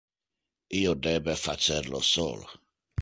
[0.79, 2.43] Io debe facer lo sol.